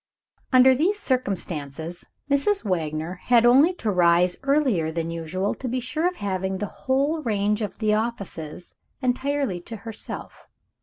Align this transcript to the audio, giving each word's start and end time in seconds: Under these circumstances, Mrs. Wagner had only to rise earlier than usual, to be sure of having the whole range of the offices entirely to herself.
Under 0.51 0.73
these 0.73 0.97
circumstances, 0.99 2.07
Mrs. 2.27 2.65
Wagner 2.65 3.19
had 3.25 3.45
only 3.45 3.71
to 3.75 3.91
rise 3.91 4.35
earlier 4.41 4.91
than 4.91 5.11
usual, 5.11 5.53
to 5.53 5.67
be 5.67 5.79
sure 5.79 6.07
of 6.07 6.15
having 6.15 6.57
the 6.57 6.65
whole 6.89 7.21
range 7.21 7.61
of 7.61 7.77
the 7.77 7.93
offices 7.93 8.73
entirely 9.03 9.61
to 9.61 9.75
herself. 9.75 10.47